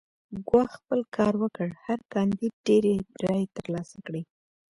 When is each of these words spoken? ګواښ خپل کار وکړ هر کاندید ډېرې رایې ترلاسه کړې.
ګواښ 0.47 0.71
خپل 0.79 0.99
کار 1.15 1.33
وکړ 1.43 1.67
هر 1.85 1.99
کاندید 2.13 2.53
ډېرې 2.67 2.93
رایې 3.23 3.47
ترلاسه 3.57 3.97
کړې. 4.05 4.21